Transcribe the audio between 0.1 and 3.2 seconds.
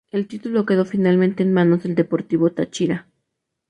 título quedó finalmente en manos del Deportivo Táchira.